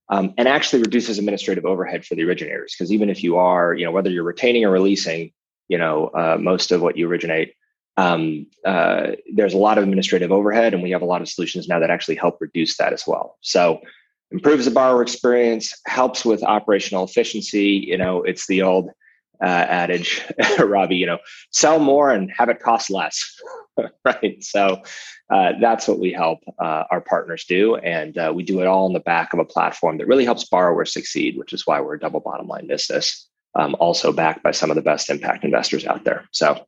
Um, 0.09 0.33
and 0.37 0.45
actually 0.45 0.81
reduces 0.81 1.19
administrative 1.19 1.63
overhead 1.63 2.03
for 2.03 2.15
the 2.15 2.23
originators 2.25 2.75
because 2.77 2.91
even 2.91 3.09
if 3.09 3.23
you 3.23 3.37
are, 3.37 3.73
you 3.73 3.85
know, 3.85 3.91
whether 3.91 4.09
you're 4.09 4.25
retaining 4.25 4.65
or 4.65 4.69
releasing, 4.69 5.31
you 5.69 5.77
know, 5.77 6.07
uh, 6.07 6.37
most 6.37 6.73
of 6.73 6.81
what 6.81 6.97
you 6.97 7.07
originate, 7.07 7.53
um, 7.97 8.47
uh, 8.65 9.11
there's 9.33 9.53
a 9.53 9.57
lot 9.57 9.77
of 9.77 9.83
administrative 9.83 10.31
overhead, 10.31 10.73
and 10.73 10.83
we 10.83 10.91
have 10.91 11.01
a 11.01 11.05
lot 11.05 11.21
of 11.21 11.29
solutions 11.29 11.67
now 11.67 11.79
that 11.79 11.89
actually 11.89 12.15
help 12.15 12.37
reduce 12.39 12.77
that 12.77 12.93
as 12.93 13.03
well. 13.05 13.37
So 13.41 13.81
improves 14.31 14.65
the 14.65 14.71
borrower 14.71 15.01
experience, 15.01 15.73
helps 15.85 16.23
with 16.23 16.43
operational 16.43 17.03
efficiency. 17.03 17.83
You 17.87 17.97
know, 17.97 18.23
it's 18.23 18.47
the 18.47 18.61
old 18.61 18.89
uh, 19.41 19.47
adage, 19.47 20.23
Robbie, 20.59 20.97
you 20.97 21.05
know, 21.05 21.19
sell 21.51 21.79
more 21.79 22.11
and 22.11 22.31
have 22.37 22.49
it 22.49 22.59
cost 22.59 22.89
less. 22.89 23.39
right. 24.05 24.43
So 24.43 24.81
uh, 25.33 25.53
that's 25.59 25.87
what 25.87 25.99
we 25.99 26.11
help 26.11 26.39
uh, 26.59 26.83
our 26.91 27.01
partners 27.01 27.45
do. 27.47 27.75
And 27.77 28.17
uh, 28.17 28.31
we 28.35 28.43
do 28.43 28.61
it 28.61 28.67
all 28.67 28.87
in 28.87 28.93
the 28.93 28.99
back 28.99 29.33
of 29.33 29.39
a 29.39 29.45
platform 29.45 29.97
that 29.97 30.07
really 30.07 30.25
helps 30.25 30.47
borrowers 30.47 30.93
succeed, 30.93 31.37
which 31.37 31.53
is 31.53 31.65
why 31.65 31.81
we're 31.81 31.95
a 31.95 31.99
double 31.99 32.19
bottom 32.19 32.47
line 32.47 32.67
business. 32.67 33.27
Um, 33.53 33.75
also 33.81 34.13
backed 34.13 34.43
by 34.43 34.51
some 34.51 34.69
of 34.69 34.77
the 34.77 34.81
best 34.81 35.09
impact 35.09 35.43
investors 35.43 35.85
out 35.85 36.05
there. 36.05 36.23
So 36.31 36.65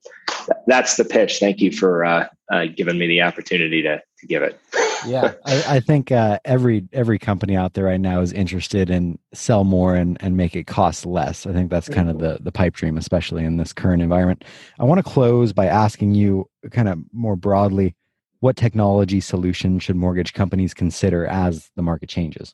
that's 0.68 0.98
the 0.98 1.06
pitch. 1.06 1.40
Thank 1.40 1.62
you 1.62 1.72
for 1.72 2.04
uh, 2.04 2.28
uh, 2.52 2.66
giving 2.76 2.98
me 2.98 3.08
the 3.08 3.22
opportunity 3.22 3.82
to, 3.84 4.02
to 4.20 4.28
give 4.28 4.44
it 4.44 4.60
yeah, 5.06 5.34
I, 5.46 5.64
I 5.76 5.80
think 5.80 6.12
uh, 6.12 6.40
every 6.46 6.88
every 6.94 7.20
company 7.20 7.56
out 7.56 7.74
there 7.74 7.86
right 7.86 8.00
now 8.00 8.22
is 8.22 8.34
interested 8.34 8.90
in 8.90 9.20
sell 9.34 9.64
more 9.64 9.96
and 9.96 10.18
and 10.22 10.38
make 10.38 10.56
it 10.56 10.68
cost 10.68 11.06
less. 11.06 11.46
I 11.46 11.54
think 11.54 11.70
that's 11.70 11.90
kind 11.90 12.10
of 12.10 12.20
the 12.20 12.38
the 12.42 12.52
pipe 12.52 12.74
dream, 12.74 12.98
especially 12.98 13.44
in 13.44 13.58
this 13.58 13.74
current 13.74 14.02
environment. 14.02 14.44
I 14.80 14.84
want 14.84 15.04
to 15.04 15.10
close 15.10 15.54
by 15.54 15.68
asking 15.68 16.16
you, 16.16 16.50
kind 16.72 16.88
of 16.88 17.00
more 17.12 17.36
broadly, 17.36 17.96
what 18.40 18.56
technology 18.58 19.22
solution 19.22 19.80
should 19.80 19.96
mortgage 19.96 20.34
companies 20.34 20.74
consider 20.74 21.26
as 21.26 21.70
the 21.76 21.82
market 21.82 22.10
changes? 22.10 22.54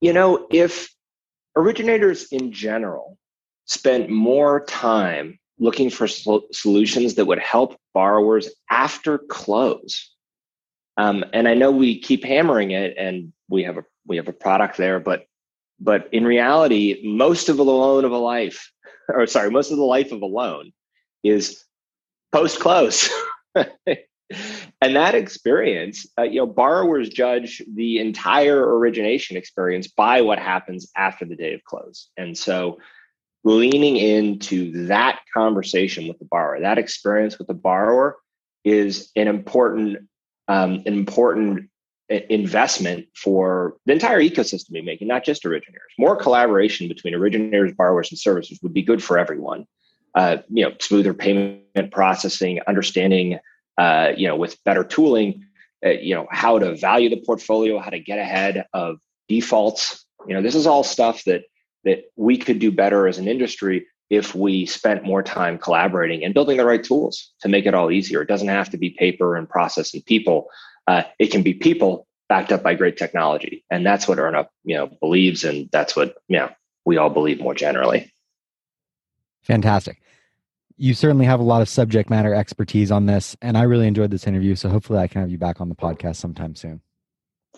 You 0.00 0.12
know, 0.12 0.46
if 0.50 0.92
originators 1.56 2.26
in 2.32 2.52
general 2.52 3.18
spent 3.66 4.10
more 4.10 4.64
time 4.64 5.38
looking 5.60 5.90
for 5.90 6.08
solutions 6.08 7.14
that 7.14 7.26
would 7.26 7.38
help 7.38 7.76
borrowers 7.94 8.48
after 8.70 9.18
close 9.18 10.10
um, 10.96 11.24
and 11.32 11.48
I 11.48 11.54
know 11.54 11.70
we 11.70 12.00
keep 12.00 12.24
hammering 12.24 12.72
it, 12.72 12.94
and 12.98 13.32
we 13.48 13.64
have 13.64 13.78
a 13.78 13.84
we 14.06 14.16
have 14.16 14.28
a 14.28 14.32
product 14.32 14.76
there, 14.76 15.00
but 15.00 15.26
but 15.78 16.08
in 16.12 16.24
reality, 16.24 17.00
most 17.04 17.48
of 17.48 17.56
the 17.56 17.64
loan 17.64 18.04
of 18.04 18.12
a 18.12 18.18
life, 18.18 18.70
or 19.08 19.26
sorry, 19.26 19.50
most 19.50 19.70
of 19.70 19.78
the 19.78 19.84
life 19.84 20.12
of 20.12 20.22
a 20.22 20.26
loan 20.26 20.72
is 21.22 21.64
post 22.32 22.60
close. 22.60 23.08
and 24.80 24.96
that 24.96 25.14
experience, 25.14 26.06
uh, 26.18 26.22
you 26.22 26.36
know, 26.36 26.46
borrowers 26.46 27.08
judge 27.08 27.62
the 27.74 27.98
entire 27.98 28.78
origination 28.78 29.36
experience 29.36 29.88
by 29.88 30.20
what 30.20 30.38
happens 30.38 30.90
after 30.96 31.24
the 31.24 31.36
day 31.36 31.54
of 31.54 31.64
close. 31.64 32.08
And 32.16 32.36
so 32.36 32.78
leaning 33.42 33.96
into 33.96 34.86
that 34.86 35.20
conversation 35.34 36.06
with 36.06 36.18
the 36.18 36.26
borrower, 36.26 36.60
that 36.60 36.78
experience 36.78 37.38
with 37.38 37.48
the 37.48 37.54
borrower 37.54 38.16
is 38.64 39.10
an 39.16 39.28
important 39.28 40.06
um, 40.50 40.82
an 40.84 40.92
important 40.94 41.70
investment 42.08 43.06
for 43.14 43.76
the 43.86 43.92
entire 43.92 44.20
ecosystem 44.20 44.72
be 44.72 44.82
making, 44.82 45.06
not 45.06 45.24
just 45.24 45.46
originators. 45.46 45.92
More 45.96 46.16
collaboration 46.16 46.88
between 46.88 47.14
originators, 47.14 47.72
borrowers, 47.72 48.10
and 48.10 48.18
servicers 48.18 48.60
would 48.62 48.74
be 48.74 48.82
good 48.82 49.02
for 49.02 49.16
everyone. 49.16 49.64
Uh, 50.16 50.38
you 50.48 50.64
know, 50.64 50.74
smoother 50.80 51.14
payment 51.14 51.92
processing, 51.92 52.58
understanding, 52.66 53.38
uh, 53.78 54.10
you 54.16 54.26
know, 54.26 54.34
with 54.34 54.58
better 54.64 54.82
tooling, 54.82 55.46
uh, 55.86 55.90
you 55.90 56.16
know, 56.16 56.26
how 56.32 56.58
to 56.58 56.74
value 56.74 57.08
the 57.08 57.22
portfolio, 57.24 57.78
how 57.78 57.90
to 57.90 58.00
get 58.00 58.18
ahead 58.18 58.66
of 58.74 58.98
defaults. 59.28 60.04
You 60.26 60.34
know, 60.34 60.42
this 60.42 60.56
is 60.56 60.66
all 60.66 60.82
stuff 60.82 61.22
that 61.24 61.42
that 61.84 62.02
we 62.16 62.36
could 62.36 62.58
do 62.58 62.72
better 62.72 63.06
as 63.06 63.18
an 63.18 63.28
industry 63.28 63.86
if 64.10 64.34
we 64.34 64.66
spent 64.66 65.04
more 65.04 65.22
time 65.22 65.56
collaborating 65.56 66.24
and 66.24 66.34
building 66.34 66.56
the 66.56 66.64
right 66.64 66.82
tools 66.82 67.30
to 67.40 67.48
make 67.48 67.64
it 67.64 67.74
all 67.74 67.90
easier. 67.90 68.20
It 68.20 68.28
doesn't 68.28 68.48
have 68.48 68.68
to 68.70 68.76
be 68.76 68.90
paper 68.90 69.36
and 69.36 69.48
process 69.48 69.94
and 69.94 70.04
people. 70.04 70.48
Uh, 70.88 71.04
it 71.20 71.28
can 71.28 71.42
be 71.42 71.54
people 71.54 72.08
backed 72.28 72.52
up 72.52 72.62
by 72.62 72.74
great 72.74 72.96
technology, 72.96 73.64
and 73.70 73.86
that's 73.86 74.08
what 74.08 74.18
EarnUp 74.18 74.48
you 74.64 74.76
know 74.76 74.88
believes, 75.00 75.44
and 75.44 75.68
that's 75.70 75.94
what 75.94 76.16
you 76.28 76.38
know 76.38 76.50
we 76.84 76.96
all 76.96 77.10
believe 77.10 77.40
more 77.40 77.54
generally. 77.54 78.12
Fantastic. 79.42 80.02
You 80.76 80.94
certainly 80.94 81.26
have 81.26 81.40
a 81.40 81.44
lot 81.44 81.62
of 81.62 81.68
subject 81.68 82.10
matter 82.10 82.34
expertise 82.34 82.90
on 82.90 83.06
this, 83.06 83.36
and 83.40 83.56
I 83.56 83.62
really 83.62 83.86
enjoyed 83.86 84.10
this 84.10 84.26
interview. 84.26 84.56
So 84.56 84.68
hopefully, 84.68 84.98
I 84.98 85.06
can 85.06 85.20
have 85.20 85.30
you 85.30 85.38
back 85.38 85.60
on 85.60 85.68
the 85.68 85.74
podcast 85.74 86.16
sometime 86.16 86.56
soon. 86.56 86.80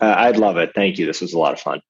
Uh, 0.01 0.13
I'd 0.17 0.37
love 0.37 0.57
it. 0.57 0.71
Thank 0.75 0.99
you. 0.99 1.05
This 1.05 1.21
was 1.21 1.33
a 1.33 1.39
lot 1.39 1.53
of 1.53 1.59
fun. 1.59 1.81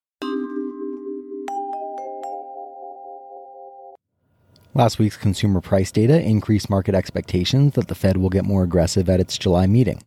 Last 4.76 4.98
week's 4.98 5.16
consumer 5.16 5.60
price 5.60 5.92
data 5.92 6.20
increased 6.20 6.68
market 6.68 6.96
expectations 6.96 7.74
that 7.74 7.86
the 7.86 7.94
Fed 7.94 8.16
will 8.16 8.28
get 8.28 8.44
more 8.44 8.64
aggressive 8.64 9.08
at 9.08 9.20
its 9.20 9.38
July 9.38 9.68
meeting, 9.68 10.02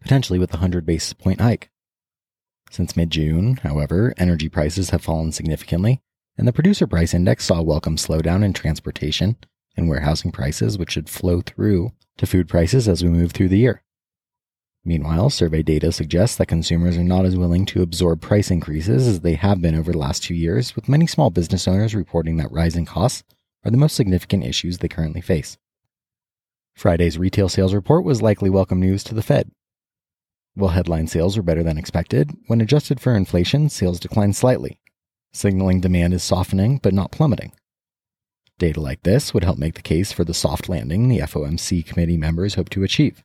potentially 0.00 0.38
with 0.38 0.52
a 0.52 0.58
100 0.58 0.86
basis 0.86 1.14
point 1.14 1.40
hike. 1.40 1.68
Since 2.70 2.96
mid 2.96 3.10
June, 3.10 3.56
however, 3.64 4.14
energy 4.16 4.48
prices 4.48 4.90
have 4.90 5.02
fallen 5.02 5.32
significantly, 5.32 6.00
and 6.38 6.46
the 6.46 6.52
producer 6.52 6.86
price 6.86 7.12
index 7.12 7.46
saw 7.46 7.58
a 7.58 7.64
welcome 7.64 7.96
slowdown 7.96 8.44
in 8.44 8.52
transportation 8.52 9.36
and 9.76 9.88
warehousing 9.88 10.30
prices, 10.30 10.78
which 10.78 10.92
should 10.92 11.08
flow 11.08 11.40
through 11.40 11.90
to 12.16 12.24
food 12.24 12.48
prices 12.48 12.86
as 12.86 13.02
we 13.02 13.10
move 13.10 13.32
through 13.32 13.48
the 13.48 13.58
year. 13.58 13.82
Meanwhile, 14.84 15.30
survey 15.30 15.64
data 15.64 15.90
suggests 15.90 16.36
that 16.36 16.46
consumers 16.46 16.96
are 16.96 17.02
not 17.02 17.24
as 17.24 17.36
willing 17.36 17.66
to 17.66 17.82
absorb 17.82 18.20
price 18.20 18.52
increases 18.52 19.08
as 19.08 19.20
they 19.22 19.34
have 19.34 19.60
been 19.60 19.74
over 19.74 19.90
the 19.90 19.98
last 19.98 20.22
two 20.22 20.34
years, 20.34 20.76
with 20.76 20.88
many 20.88 21.08
small 21.08 21.30
business 21.30 21.66
owners 21.66 21.96
reporting 21.96 22.36
that 22.36 22.52
rising 22.52 22.84
costs 22.84 23.24
are 23.64 23.70
the 23.70 23.76
most 23.76 23.96
significant 23.96 24.44
issues 24.44 24.78
they 24.78 24.88
currently 24.88 25.20
face. 25.20 25.56
Friday's 26.74 27.18
retail 27.18 27.48
sales 27.48 27.74
report 27.74 28.04
was 28.04 28.22
likely 28.22 28.50
welcome 28.50 28.80
news 28.80 29.04
to 29.04 29.14
the 29.14 29.22
Fed. 29.22 29.50
While 30.54 30.70
headline 30.70 31.06
sales 31.06 31.36
were 31.36 31.42
better 31.42 31.62
than 31.62 31.78
expected, 31.78 32.30
when 32.46 32.60
adjusted 32.60 33.00
for 33.00 33.16
inflation, 33.16 33.68
sales 33.68 33.98
declined 33.98 34.36
slightly, 34.36 34.78
signaling 35.32 35.80
demand 35.80 36.14
is 36.14 36.22
softening 36.22 36.78
but 36.82 36.94
not 36.94 37.10
plummeting. 37.10 37.52
Data 38.58 38.80
like 38.80 39.02
this 39.02 39.34
would 39.34 39.42
help 39.42 39.58
make 39.58 39.74
the 39.74 39.82
case 39.82 40.12
for 40.12 40.24
the 40.24 40.34
soft 40.34 40.68
landing 40.68 41.08
the 41.08 41.18
FOMC 41.18 41.84
committee 41.84 42.16
members 42.16 42.54
hope 42.54 42.68
to 42.70 42.84
achieve. 42.84 43.24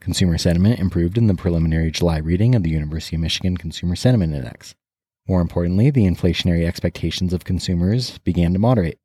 Consumer 0.00 0.38
sentiment 0.38 0.80
improved 0.80 1.16
in 1.16 1.26
the 1.26 1.34
preliminary 1.34 1.90
July 1.90 2.18
reading 2.18 2.54
of 2.54 2.62
the 2.62 2.70
University 2.70 3.16
of 3.16 3.22
Michigan 3.22 3.56
Consumer 3.56 3.96
Sentiment 3.96 4.34
Index. 4.34 4.74
More 5.28 5.40
importantly, 5.40 5.90
the 5.90 6.06
inflationary 6.06 6.64
expectations 6.64 7.32
of 7.32 7.44
consumers 7.44 8.18
began 8.18 8.52
to 8.52 8.58
moderate. 8.58 8.98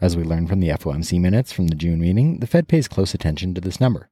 As 0.00 0.16
we 0.16 0.24
learned 0.24 0.48
from 0.48 0.60
the 0.60 0.70
FOMC 0.70 1.20
minutes 1.20 1.52
from 1.52 1.68
the 1.68 1.76
June 1.76 2.00
meeting, 2.00 2.40
the 2.40 2.46
Fed 2.46 2.66
pays 2.66 2.88
close 2.88 3.14
attention 3.14 3.54
to 3.54 3.60
this 3.60 3.80
number. 3.80 4.10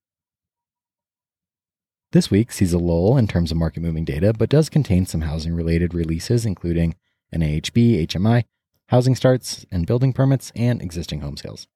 This 2.13 2.31
week 2.31 2.53
sees 2.53 2.73
a 2.73 2.79
lull 2.79 3.17
in 3.17 3.27
terms 3.27 3.51
of 3.51 3.57
market 3.57 3.81
moving 3.81 4.05
data, 4.05 4.33
but 4.33 4.51
does 4.51 4.69
contain 4.69 5.07
some 5.07 5.23
housing 5.23 5.55
related 5.55 5.93
releases, 5.93 6.47
including 6.47 6.95
NAHB, 7.35 8.07
HMI, 8.07 8.45
housing 8.89 9.15
starts 9.17 9.67
and 9.73 9.87
building 9.87 10.13
permits, 10.13 10.53
and 10.55 10.83
existing 10.83 11.21
home 11.21 11.37
sales. 11.37 11.67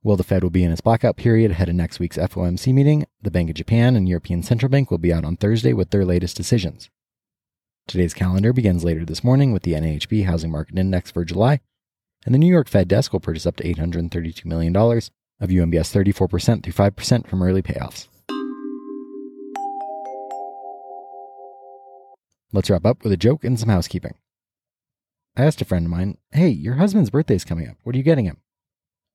While 0.00 0.16
the 0.16 0.24
Fed 0.24 0.42
will 0.42 0.50
be 0.50 0.64
in 0.64 0.72
its 0.72 0.80
blackout 0.80 1.16
period 1.16 1.52
ahead 1.52 1.68
of 1.68 1.76
next 1.76 2.00
week's 2.00 2.16
FOMC 2.16 2.74
meeting, 2.74 3.04
the 3.20 3.30
Bank 3.30 3.50
of 3.50 3.54
Japan 3.54 3.94
and 3.94 4.08
European 4.08 4.42
Central 4.42 4.70
Bank 4.70 4.90
will 4.90 4.98
be 4.98 5.12
out 5.12 5.24
on 5.24 5.36
Thursday 5.36 5.72
with 5.72 5.90
their 5.90 6.04
latest 6.04 6.36
decisions. 6.36 6.90
Today's 7.88 8.14
calendar 8.14 8.52
begins 8.52 8.84
later 8.84 9.04
this 9.04 9.24
morning 9.24 9.52
with 9.52 9.64
the 9.64 9.72
NAHB 9.72 10.24
Housing 10.24 10.50
Market 10.50 10.78
Index 10.78 11.10
for 11.10 11.24
July, 11.24 11.60
and 12.24 12.34
the 12.34 12.38
New 12.38 12.50
York 12.50 12.68
Fed 12.68 12.86
desk 12.88 13.12
will 13.12 13.20
purchase 13.20 13.44
up 13.44 13.56
to 13.56 13.64
$832 13.64 14.44
million 14.44 14.74
of 14.74 15.50
UMBS 15.50 15.92
34% 15.92 16.62
through 16.62 16.72
5% 16.72 17.26
from 17.26 17.42
early 17.42 17.60
payoffs. 17.60 18.06
Let's 22.52 22.70
wrap 22.70 22.86
up 22.86 23.02
with 23.02 23.12
a 23.12 23.16
joke 23.16 23.44
and 23.44 23.58
some 23.58 23.68
housekeeping. 23.68 24.14
I 25.36 25.44
asked 25.44 25.60
a 25.60 25.64
friend 25.64 25.86
of 25.86 25.90
mine, 25.90 26.18
Hey, 26.30 26.50
your 26.50 26.74
husband's 26.74 27.10
birthday's 27.10 27.44
coming 27.44 27.68
up. 27.68 27.76
What 27.82 27.94
are 27.94 27.98
you 27.98 28.04
getting 28.04 28.26
him? 28.26 28.38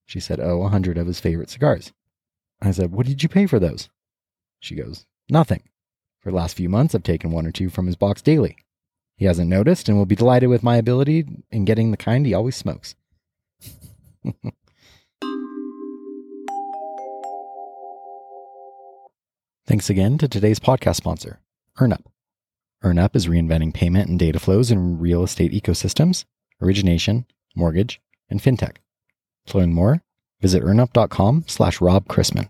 She 0.06 0.20
said, 0.20 0.40
Oh, 0.40 0.64
a 0.64 0.70
hundred 0.70 0.98
of 0.98 1.08
his 1.08 1.20
favorite 1.20 1.50
cigars. 1.50 1.94
I 2.62 2.72
said, 2.72 2.92
What 2.92 3.06
did 3.06 3.24
you 3.24 3.30
pay 3.30 3.46
for 3.46 3.60
those? 3.60 3.90
She 4.60 4.76
goes, 4.76 5.06
Nothing. 5.30 5.64
For 6.28 6.32
the 6.32 6.36
last 6.36 6.58
few 6.58 6.68
months, 6.68 6.94
I've 6.94 7.04
taken 7.04 7.32
one 7.32 7.48
or 7.48 7.54
two 7.54 7.70
from 7.70 7.86
his 7.86 7.96
box 7.96 8.22
daily. 8.22 8.58
He 9.16 9.24
hasn't 9.24 9.50
noticed 9.50 9.88
and 9.88 9.98
will 9.98 10.06
be 10.06 10.14
delighted 10.14 10.50
with 10.50 10.62
my 10.62 10.76
ability 10.76 11.26
in 11.52 11.64
getting 11.64 11.92
the 11.92 11.96
kind 11.96 12.26
he 12.26 12.34
always 12.34 12.58
smokes. 12.58 12.96
Thanks 19.66 19.90
again 19.90 20.18
to 20.18 20.28
today's 20.28 20.60
podcast 20.60 20.98
sponsor, 20.98 21.40
EarnUp. 21.78 22.04
EarnUp 22.84 23.16
is 23.16 23.28
reinventing 23.28 23.74
payment 23.74 24.10
and 24.10 24.20
data 24.20 24.38
flows 24.38 24.70
in 24.70 25.00
real 25.00 25.24
estate 25.24 25.54
ecosystems, 25.54 26.26
origination, 26.62 27.26
mortgage, 27.56 28.02
and 28.30 28.42
fintech. 28.42 28.80
To 29.46 29.60
learn 29.60 29.74
more, 29.74 30.04
visit 30.42 30.62
earnup.com 30.62 31.46
slash 31.48 31.80
Rob 31.80 32.10
Chrisman. 32.10 32.50